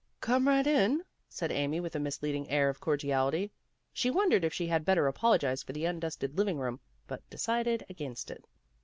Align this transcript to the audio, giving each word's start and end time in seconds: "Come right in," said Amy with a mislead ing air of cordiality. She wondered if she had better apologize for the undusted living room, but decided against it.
"Come 0.19 0.47
right 0.47 0.65
in," 0.65 1.03
said 1.29 1.51
Amy 1.51 1.79
with 1.79 1.95
a 1.95 1.99
mislead 1.99 2.33
ing 2.33 2.49
air 2.49 2.69
of 2.69 2.79
cordiality. 2.79 3.51
She 3.93 4.09
wondered 4.09 4.43
if 4.43 4.51
she 4.51 4.65
had 4.65 4.83
better 4.83 5.05
apologize 5.05 5.61
for 5.61 5.73
the 5.73 5.85
undusted 5.85 6.35
living 6.39 6.57
room, 6.57 6.79
but 7.05 7.29
decided 7.29 7.85
against 7.87 8.31
it. 8.31 8.43